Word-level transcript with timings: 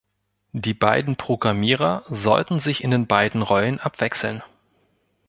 Die 0.53 0.73
beiden 0.73 1.15
Programmierer 1.15 2.01
sollten 2.09 2.57
sich 2.57 2.83
in 2.83 2.89
den 2.89 3.05
beiden 3.05 3.43
Rollen 3.43 3.79
abwechseln. 3.79 4.41